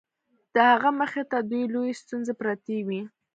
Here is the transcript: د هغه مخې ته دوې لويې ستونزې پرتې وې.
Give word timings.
د 0.53 0.55
هغه 0.71 0.89
مخې 0.99 1.23
ته 1.31 1.37
دوې 1.49 1.63
لويې 1.73 1.93
ستونزې 2.01 2.33
پرتې 2.39 2.77
وې. 2.87 3.01